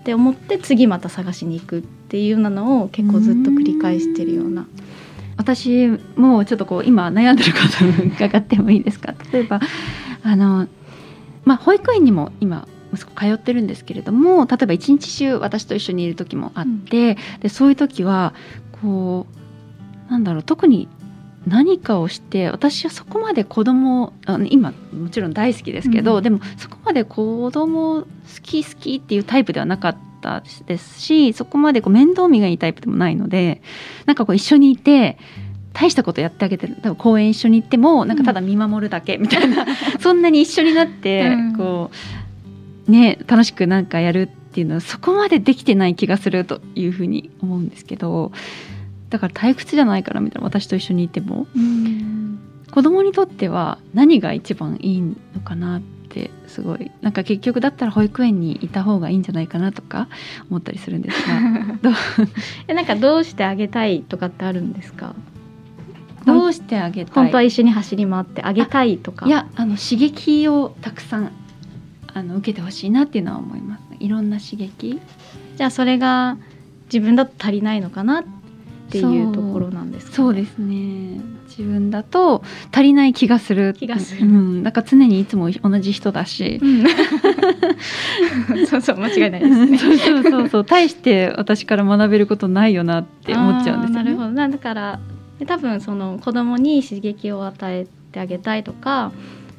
[0.04, 4.66] て思って次また探しに行くっていうようなのを結構ずっと繰り返してるような。
[5.36, 9.16] 私もちょっとこう今悩んでる方に伺ってもいいですか？
[9.34, 9.60] 例えば
[10.22, 10.68] あの、
[11.44, 18.34] まあ、保育園にも今息子通ってるんですけれども例えば一日中私と一緒にいる時もあって、でそういう時は
[18.84, 19.36] こう
[20.10, 20.88] なんだろう特に
[21.48, 26.24] 何かをして私はそこまで子供あの今もちろん大好きですけど、うん。
[26.24, 28.08] でもそこまで子供好
[28.42, 33.62] き好きっていうタイプではなかったですしそこまでこう面倒見がいいタイプでもないので
[34.06, 35.18] なんかこう一緒にいて
[35.74, 36.78] 大したことやってあげてる。
[36.82, 39.66] 多分公園一緒に行ってもなんかただ見守るだけみたいな、
[40.00, 41.58] そんなに一緒になって、うん。
[41.58, 41.90] こ
[42.88, 48.32] うね楽しくなんかやるっていうのはそこまでできてない気がするというふうに思うんですけど
[49.14, 51.46] だから退屈じゃないかなみたいな私と一緒にいても。
[52.72, 56.90] 子供にとっては何が一番いいのかなってすごい。
[57.02, 60.08] なんか結局だったら保育園にいた方がいいんじゃないかなとか
[60.50, 61.40] 思ったりするんですが。
[62.68, 65.14] ど なんかどうしてあげたいとかってあるんですか？
[66.26, 67.14] どうしてあげたい？
[67.14, 69.28] 本当は一緒に走り回ってあげたいとか。
[69.28, 71.32] いやあの刺激をたくさん
[72.12, 73.84] あの受けてほしいなっていうのは思います。
[74.00, 75.00] いろんな刺激。
[75.58, 76.38] じゃあそれが
[76.86, 78.24] 自分だと足りないのかなっ
[78.92, 81.22] ていうところなんですか、ね、そうですね。
[81.58, 83.74] 自分だと足りない気がする。
[83.74, 84.26] 気がする。
[84.26, 86.84] うん、なんか常にいつも同じ人だし、うん。
[88.68, 89.78] そうそう間違いないですね。
[89.78, 90.66] そうそうそうそう。
[90.66, 94.04] 大して私から学べることないよなって思っちゃうんですよね。
[94.04, 94.32] なるほど。
[94.32, 95.00] なだから
[95.40, 99.12] で多分その子供に刺激を与えてあげたいとか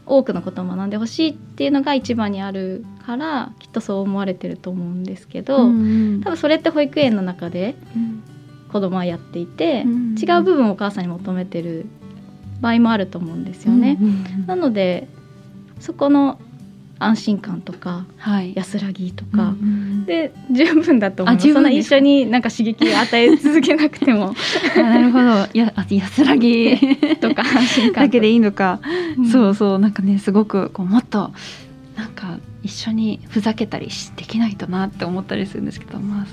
[0.07, 6.21] 多くのことを学んでほしいっていうのが一番にあるからきっとそう思われてると思うんですけど、うん。
[6.23, 8.23] 多分それって保育園の中でうん
[8.75, 11.87] 子供はやっていて、うん違う部分をお母さんに求めてる
[12.61, 13.99] 場合もあると思うんですよね。
[14.47, 15.07] なので
[15.79, 16.41] そこの
[16.99, 18.53] 安心感とかはい。
[18.57, 20.05] 安らぎとうんか、うん。
[20.07, 21.37] で十分だと思う。
[21.37, 24.35] あ十分そんな一緒になんか刺激を与え続けなくても。
[24.77, 25.25] あなるほど。
[25.55, 26.77] やあ安らぎ
[27.21, 28.81] とか安心感だけでいいのか、
[29.19, 29.29] うん。
[29.29, 29.79] そうそう。
[29.79, 31.33] なんかねすごくこうもっと
[31.97, 36.27] なんか一緒にふざけたりしできないとなって思ったりするんですけどまあ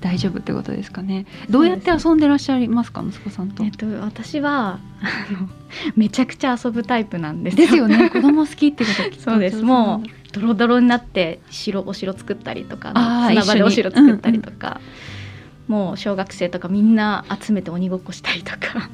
[0.00, 1.26] 大丈夫ってことですかね。
[1.48, 3.62] どうやって遊んでらっしゃいますか息子さんと？
[3.64, 5.48] えっと私はあの
[5.94, 7.66] めちゃくちゃ遊ぶタイプなんですよ。
[7.66, 8.10] ですよね。
[8.10, 9.22] 子供好きってことはきっと。
[9.30, 9.62] そうです。
[9.62, 12.92] もうドロドロになって城お城作ったりとか
[13.28, 14.80] 砂場でお城作ったりとか、
[15.68, 18.88] もう小学生とかみんな集めて鬼ごっこしたりとか。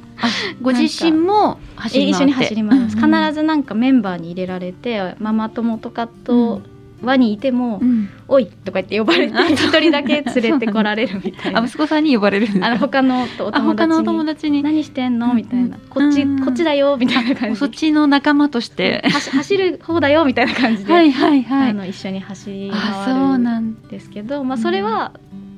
[0.61, 3.23] ご自身も走り一緒に走り回ります、うんうん。
[3.23, 6.61] 必ずなんかメンバーに入れられてママ友とかと
[7.01, 8.09] 輪にいても「うん。
[8.27, 11.61] おい!」とか言って呼ばれて一人だけ連れてこられるみたいな。
[11.61, 12.67] あ息子さんに呼ばれるんですか？
[12.67, 14.25] あの他のおあ友達に。
[14.25, 14.63] 達に。
[14.63, 15.33] 何してんの？
[15.33, 15.81] みたいな、うん。
[15.89, 16.43] こっち、うん。
[16.43, 19.03] こっちだよみたいな感じそっちの仲間として。
[19.11, 21.69] 走走る方だよみたいな感じで、はいはいはい。
[21.69, 25.13] あの一緒に走りあ回るそうなんですけど、まあ、それは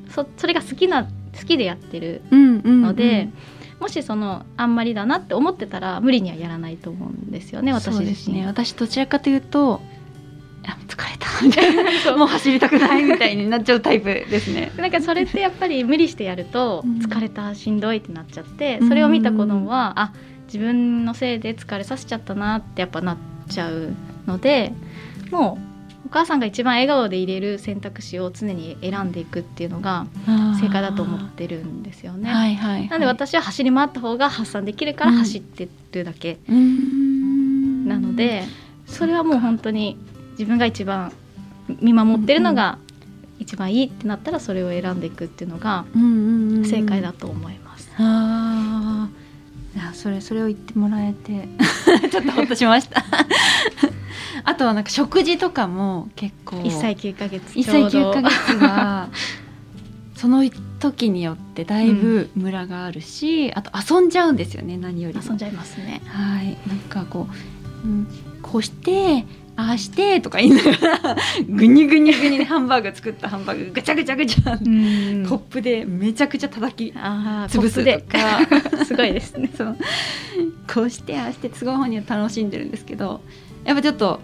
[0.09, 1.09] そそれが好きな好
[1.45, 3.29] きでやってるうんうんので、
[3.79, 8.15] もしそのあんまりだなって思ってたら無理にはやらないと思うんですよね私自身。
[8.15, 8.45] すね。
[8.45, 9.81] 私どちらかというと
[10.67, 11.27] あ疲れた。
[11.41, 12.17] みたいな。
[12.17, 14.71] もう走りたくないみたいになっちゃうタイプですね。
[14.77, 16.99] なんかそれってやっぱり無理してやるとうん。
[16.99, 18.89] 疲れたしんどいってなっちゃってうん。
[18.89, 20.13] それを見た子供はあ
[20.47, 23.17] 自分のせいで疲れさせちゃったなってやっぱなっ
[23.49, 23.93] ちゃう
[24.25, 24.73] ので
[25.31, 25.69] もう
[26.07, 30.07] お母さんが一番笑顔で入れる選択肢を常に選んでいくっていうのが
[30.59, 32.31] 正解だと思ってるんですよね。
[32.31, 37.87] はいはい、はい、なんで私は走り回った方が発散できるから走ってるだけうーん。
[37.87, 38.43] なので
[38.87, 39.97] それはもう本当に
[40.39, 41.11] 自分が一番
[41.81, 42.79] 見守ってるのが
[43.39, 47.91] 一番いいってなったらそれを選んでいくっていうのがうんうんうん正解だと思います。
[47.97, 49.09] ああ
[49.75, 51.49] いやそれそれを言ってもらえて
[52.09, 53.03] ちょっとほっとしました。
[54.45, 59.09] あとはなんか食事とかも結構1歳9ヶ月1歳9ヶ月は
[60.15, 60.43] その
[60.79, 65.23] 時によってだいぶムラがあるし、あと遊んじゃうんですよね何よりも。
[65.23, 66.01] 遊んじゃいますね。
[66.05, 66.57] はい。
[66.67, 67.27] なんかこ
[67.83, 68.07] う、うん、
[68.41, 69.25] こうして
[69.59, 71.15] ああしてとか言いながら
[71.49, 78.01] ぐにぐにぐにでハンバーグ作ったハンバーグぐちゃぐちゃぐちゃ、コップでめちゃくちゃ叩きああ潰すで。
[78.01, 79.49] とかすごいですね。
[79.57, 79.77] そう。
[80.73, 83.21] こうしてああして都合本人は楽しんでるんですけど
[83.65, 84.21] やっぱちょっと、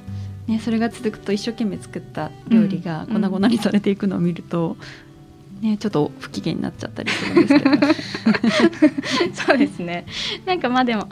[0.48, 3.22] ね、それが続くと一生懸命作った料理がうん。
[3.22, 4.78] 粉々にされていくのを見ると、
[5.60, 7.72] ね、ちょっと不機嫌になっちゃったりするんですけど。
[9.36, 10.06] そうですね。
[10.46, 11.10] なんかまあでも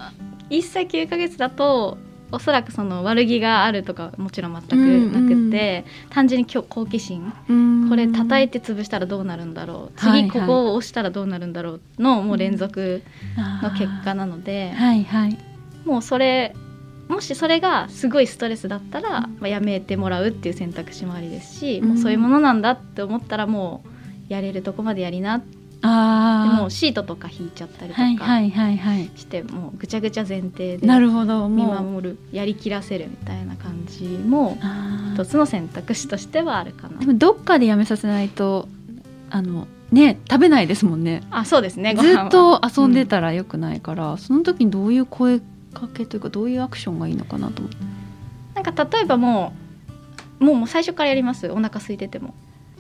[0.50, 1.98] 1歳9ヶ月だと
[2.34, 4.76] おそらくその悪気があるとかもちろん全く
[5.14, 7.32] なくて、単純に今日好奇心
[7.90, 10.30] これ叩いて潰したらどうなるんだろうはいはい。
[10.30, 13.04] 次ここを押したらどうなるんだろうのもう連続
[13.38, 15.38] の結果なので、はいはい。
[15.86, 16.56] もうそれ
[17.08, 21.90] もしそれがすごいストレスだったら、まあ、やめてもらうっていう選択肢もありですし、うん。
[21.90, 23.84] もうそういうものなんだって思ったらも
[24.30, 25.44] うやれるとこまでやりなで
[25.86, 29.12] あもシートとか引いちゃったりとかはいはいはいはい。
[29.16, 31.84] して、もうぐちゃぐちゃ前提でなるほど見もう。
[31.84, 34.58] 守るやりきらせるみたいな感じも
[35.14, 37.00] 一つの選択肢としてはあるかな。
[37.00, 37.06] で。
[37.06, 38.68] もどっかでやめさせないと
[39.30, 41.22] あのね食べないですもんね。
[41.32, 41.96] あそうですね。
[41.96, 45.40] ずっと遊んでた、たらよくないから、その時にどういう声
[45.74, 47.78] かけというかどういうアクションがいいのかなと思って。
[47.80, 47.94] うん
[48.54, 49.54] なんか例えばも
[50.40, 51.50] うもうもう最初からやります。
[51.50, 52.34] お腹空いてても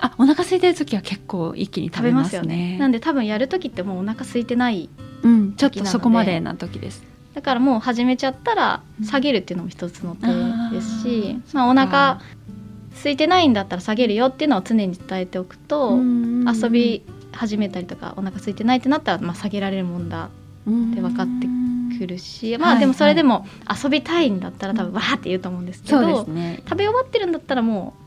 [0.03, 2.73] あお腹空いてる時は結構一気に食べますすよね。
[2.73, 4.89] ねなんで多分やる時ってもうお腹空いてない
[5.23, 7.03] うん、ちょっとそこまでな時です。
[7.33, 9.05] だからもう始めちゃったらうん。
[9.05, 10.27] 下げるっていうのも一つの手
[10.75, 12.21] ですしあー、まあ、お腹
[12.95, 20.29] 空いてないんだったら下げるよっていうのを常に伝えておくと、遊び始めたりとかお腹空いてないってなったら、まあ、下げられるもんだっ
[20.93, 21.47] て分かって
[21.97, 23.47] くるし、まあでもそれでも
[23.83, 28.02] 遊びたいんだったら多分わーって言うと思うんですけど、ね、食べ終わってるんだったらもう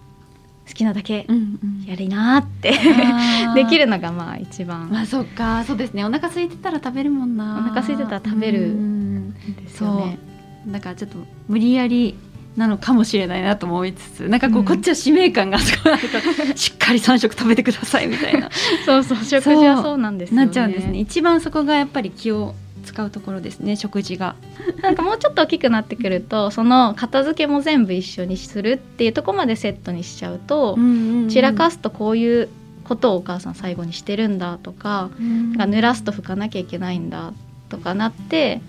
[0.68, 1.26] 好きなだけ
[1.87, 2.72] やりなーって
[3.55, 4.88] できるのがまあ一番。
[4.90, 5.64] まあそっか。
[5.64, 6.05] そうですね。
[6.05, 7.59] お腹空いてたら食べるもんな。
[7.59, 8.72] お腹空いてたら食べる。
[8.72, 10.18] うんですよね。
[10.66, 12.16] だからちょっと無理やり
[12.57, 14.64] なのかもしれないなと思いつつなんかこう、うん。
[14.64, 18.50] こっちは使命感がすごいあるから しっかり3食食べてくださいみたいな。
[18.85, 20.46] そうそう食事はそうなんですよね。
[20.46, 20.98] なっちゃうんですね。
[20.98, 22.55] 一番そこがやっぱり気を
[22.87, 24.37] 使うところですね食事が。
[24.83, 30.79] なんかもうちょっと大きくなってくるとその片付けも全部一緒にするっていうところまでセットにしちゃうと、
[31.29, 32.49] 散らかす、すとこういう
[32.85, 37.33] ことをお母さん最後にしてるんだとか、うんか濡らすと拭かなきゃいけないんだ
[37.68, 38.61] とかなって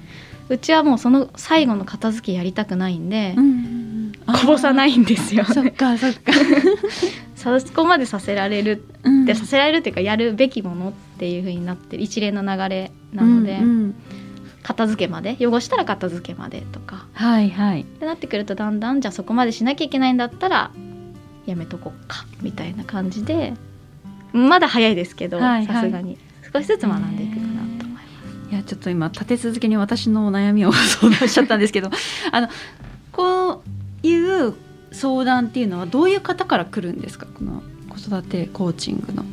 [0.49, 4.11] うちはもうその最後の片付けやりたくないんで、うんうんうん。
[4.25, 6.31] こぼさないんですよ、そっかそっか、
[7.35, 9.23] そこまでさせられるうん。
[9.23, 13.95] ってさせられるっていうかやるべきものっていう風になってる一連の流れなので、うんうん
[14.67, 15.37] 片付けまで。
[15.39, 17.05] 汚したら片付けまでとか。
[17.13, 17.81] はいはい。
[17.83, 20.71] ってなってくるとだんだんじゃあそこまでしなきゃいけないんだったら
[21.45, 23.53] やめとこっかみたいな感じで
[24.33, 26.17] まだ早いですけどさすがに。
[26.53, 27.45] 少しずつ学んでいくかな
[27.79, 28.51] と思います。
[28.51, 31.89] いやちょっと今立て続けに私の悩みを相談しちゃったんですけど
[32.33, 32.49] あの
[33.13, 33.63] こ
[34.03, 34.53] ういう
[34.91, 37.25] 相談っていうのはどういう方から来るんですか？
[37.25, 39.23] この子育てコーチングの。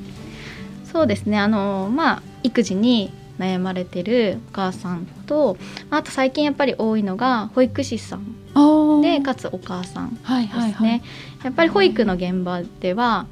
[0.84, 1.38] そうですね。
[1.40, 5.56] あのまあ育児に悩まれてるお母さんと
[5.90, 10.72] あと最近やっぱり多いのが保育士さんでかつお母さんはいですね、はい。
[10.72, 11.02] はい。
[11.44, 13.26] やっぱり保育の現場では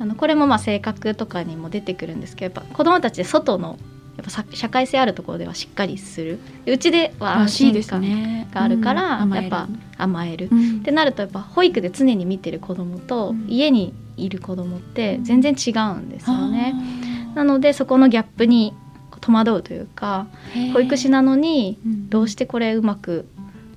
[0.00, 3.78] あのこれもまあ性格とかにも出てくるんですけどやっぱ子どもたちで外の
[4.16, 6.38] やっぱさ社会性あるところではしっかりする。
[6.64, 8.48] でうちでは安心感ね。
[8.52, 10.78] があるから、うんやっぱ甘える、うん。
[10.80, 13.46] ってなるとやっぱ保育で常に見てる子供とうん。
[13.48, 16.74] 家にいる子供って全然違うんですよね。
[17.34, 18.74] なのでそこのギャップに
[19.28, 20.26] 戸惑うというか
[20.72, 22.08] 保育士なのにうん。
[22.08, 23.26] どうしてこれうまく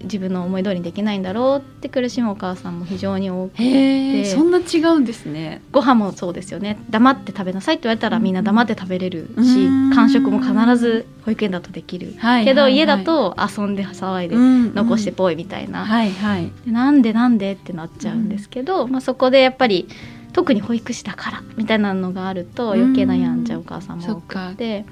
[0.03, 5.61] 自分の思い通りにできないんだろうって苦しむお母さんも非常に多くへえでそんな違うんですね。
[5.71, 6.79] ご飯もそうですよね。
[6.89, 9.89] 黙って食べなさいって言われたらみんな黙って食べれるし、うん。
[9.89, 16.51] 間食も必ず保育園だとできる、はいけど家だと遊んで騒いでうん残してぽいみたいな、はいはい。
[16.65, 19.87] でなんでなんでってなっちゃうんですけど、まあ、そこでやっぱり
[20.33, 24.85] 特に保育士だからみたいなのがあると余計悩んじゃうお母さんも多くて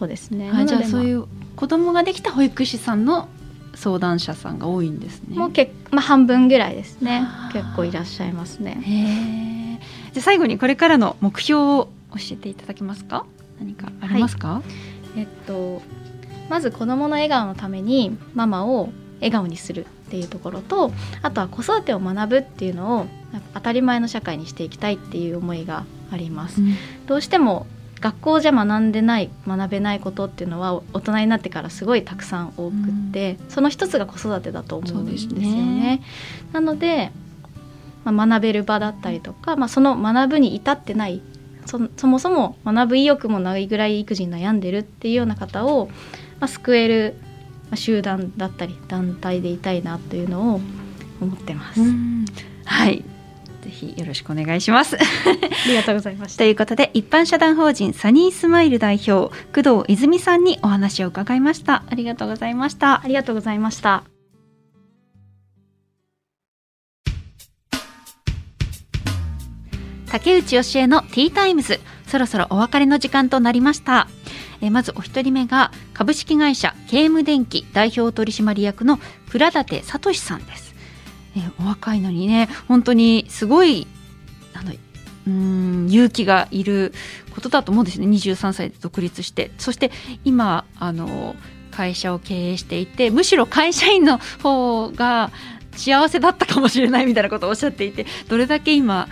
[0.00, 3.28] そうですね、はい、じゃあそういう子供ができた保育士さんの
[3.74, 5.36] 相談者さんが多いんですね。
[5.36, 7.22] もうけ、まあ、半分ぐらいですね
[7.52, 9.78] 結構いらっしゃいますね。
[10.12, 13.26] じゃあ最後にこれからの目標を教えていただけますか？
[13.60, 14.62] 何かありますか？
[15.16, 15.82] えっと、
[16.48, 20.92] まず子どもの笑顔のためにママを笑顔にするっていうところと
[21.22, 23.06] あとは子育てを学ぶっていうのを
[23.54, 26.62] 当たり前の社会にしていきたいっていう思いがあります。
[27.06, 27.66] どうしても
[28.00, 35.46] 学校じゃ学んでない学べないことっていうのは大人になってからすごいたくさん多くって、その一つが子育てだと思うんですよね。
[35.48, 36.02] ね
[36.52, 37.12] なので、
[38.04, 41.20] まあ、学べる場だったりとか、まあ、その学ぶに至ってない
[41.66, 45.88] そそもそも学ぶ意欲もないぐらい育児に悩んでるっていうような方を、
[46.40, 47.16] まあ、救える、
[47.64, 50.60] まあ、集団だったり団体でいたいなというのを
[51.20, 51.80] 思ってます。
[51.80, 52.24] うん
[52.64, 53.04] はい。
[53.70, 54.96] ぜひよろしくお願いします。
[54.96, 54.98] あ
[55.66, 56.44] りがとうございましとた。
[56.44, 61.84] いうことで一般社団法人サニースマイル代表工藤泉さんにお話を伺いました。
[61.88, 63.06] ありがとうございましたあ。
[63.06, 64.04] りがとうございました。
[70.10, 74.08] 竹内義恵のティータイムズそろそろお別れの時間となりました
[74.60, 78.98] えーまずお一人目が株式会社ケーム電機代表取締役の
[79.30, 80.69] 倉舘聡さんです、
[81.36, 83.86] えお若いのにね本当にすごい
[84.54, 84.72] あの
[85.26, 86.92] うん勇気がいる
[87.34, 88.06] ことだと思うんですね。
[88.06, 89.50] 23歳で独立して。
[89.58, 89.90] そして
[90.24, 91.36] 今あの
[91.70, 95.30] 会社を経営していてむしろ会社員の方が
[95.76, 99.08] 幸せだったかもしれないみたいなことをおっしゃっていてどれだけ今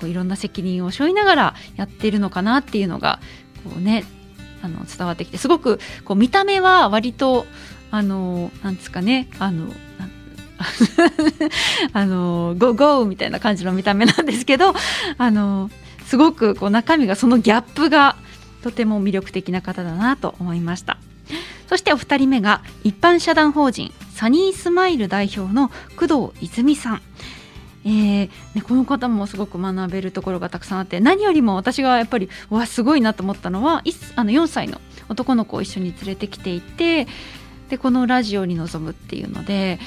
[0.00, 3.20] こういろんな責任を背負いながらやっているのかなっていうのが
[3.64, 4.04] こうね
[4.62, 7.46] あの伝わってきてすごくこう見た目は割と
[7.90, 9.72] あのなんですかねあの
[11.92, 14.74] あのゴーゴーみたいな感じの見た目なんですけど
[15.18, 15.70] あの
[16.06, 18.16] すごくこう中身がそのギャップが
[18.62, 20.98] とても魅力的な方だなと思いました。
[21.68, 27.02] そしてお二人目が一般社団法人サニースマイル代表の工藤泉さん。
[27.84, 33.82] えーね、この方もすごく学べるところがたくさんあって何よりも私がやっぱりわすごいなと思ったのは
[34.16, 37.06] あの4歳の男の子を一緒に連れてきていて
[37.70, 39.78] でこのラジオに臨むっていうので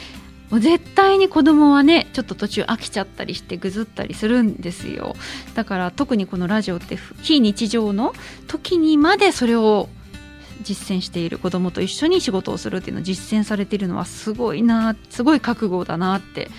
[0.52, 5.16] もう絶対に子供はねちょっと途中飽きちゃったりしてぐずったりするんですよ。
[5.56, 8.14] だから特にこのラジオって非日常の
[8.48, 9.88] 時にまでそれを
[10.62, 16.50] 実践している子供と一緒に仕事をするっていうのを実践されているのはすごいなすごい覚悟だなって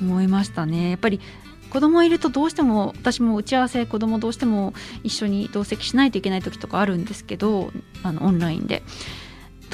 [0.00, 0.90] 思いましたね。
[0.90, 1.20] やっぱり
[1.68, 4.72] 子供いるとどうしても私も打ち合わせ子供どうしても
[5.02, 7.72] 一緒に同席しないといけない時とかあるんですけど
[8.02, 8.82] あのオンラインで。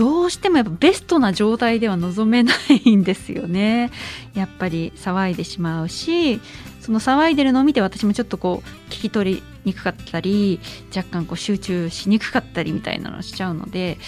[0.01, 2.55] どうしてもやっぱベストな状態では望めな
[2.87, 3.91] いんですよね。
[4.33, 6.41] やっぱり騒いでしまうし
[6.81, 10.59] その騒いでるのを見て私もちょっとこう聞き取りにくかったり
[10.97, 13.99] 若干こう集中しにくかったりみたいなのをしちゃうので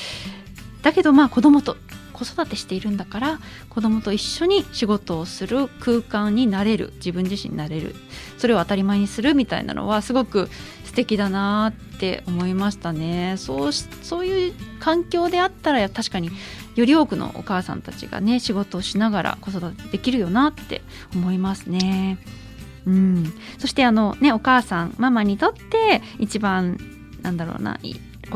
[0.80, 1.76] だけどまあ子供と
[2.14, 3.38] 子育てしているんだから
[3.68, 7.95] 子供と一緒に仕事をする空間になれる自分自身になれる
[8.38, 10.49] それを当たり前にするみたいなのはすごく
[10.93, 16.30] 素敵だなって思いましたねそうしそういう環境であったら確かに
[16.76, 20.82] より多くのお母さんたちがね仕事をしながら子育てできるよなって
[21.14, 22.18] 思いますね。
[22.84, 26.76] うん、そしてあのねお母さんママにとって一番
[27.22, 27.78] なんだろうな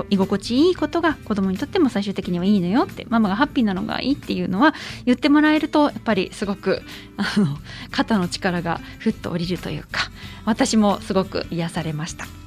[0.09, 6.81] 居心地いいことが子供にとっても最終的にはいいのよってママがハッピーなのがいいっていうのは言ってもらえるとやっぱりすごく
[7.19, 7.59] あの
[7.91, 10.11] 肩の力がふっと降りるというか
[10.47, 12.46] 私もすごく癒されました。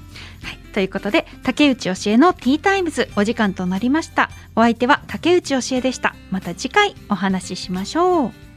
[0.70, 4.30] ということで竹内教えのティータイムズお時間となりました。
[4.56, 6.16] お相手は竹内教えでした。
[6.32, 8.49] また次回お話ししましょう。